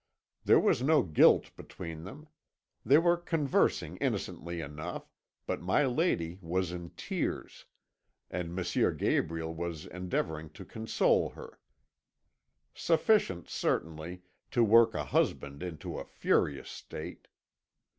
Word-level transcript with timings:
There 0.45 0.59
was 0.59 0.81
no 0.81 1.03
guilt 1.03 1.55
between 1.55 2.05
them; 2.05 2.27
they 2.83 2.97
were 2.97 3.17
conversing 3.17 3.97
innocently 3.97 4.59
enough, 4.59 5.11
but 5.45 5.61
my 5.61 5.85
lady 5.85 6.39
was 6.41 6.71
in 6.71 6.89
tears, 6.97 7.65
and 8.27 8.49
M. 8.57 8.97
Gabriel 8.97 9.53
was 9.53 9.85
endeavouring 9.85 10.49
to 10.53 10.65
console 10.65 11.29
her. 11.29 11.59
Sufficient, 12.73 13.47
certainly, 13.47 14.23
to 14.49 14.63
work 14.63 14.95
a 14.95 15.03
husband 15.05 15.61
into 15.61 15.99
a 15.99 16.03
furious 16.03 16.71
state. 16.71 17.27